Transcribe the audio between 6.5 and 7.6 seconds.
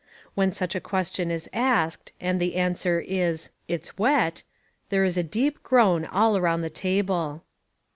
the table.